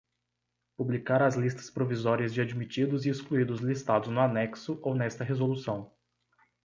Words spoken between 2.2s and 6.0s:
de admitidos e excluídos listados no anexo ou nesta resolução.